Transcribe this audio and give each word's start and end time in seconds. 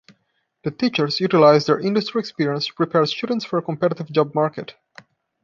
The 0.63 0.71
teachers 0.71 1.19
utilize 1.19 1.67
their 1.67 1.79
industry 1.79 2.21
experience 2.21 2.65
to 2.65 2.73
prepare 2.73 3.05
students 3.05 3.45
for 3.45 3.59
a 3.59 3.61
competitive 3.61 4.09
job 4.11 4.33
market. 4.33 4.73